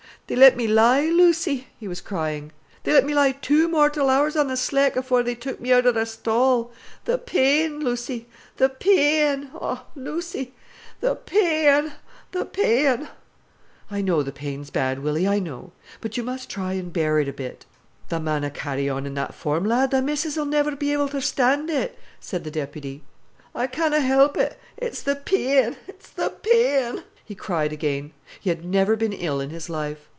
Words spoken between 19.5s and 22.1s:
lad, thy missis'll niver be able ter stan' it,"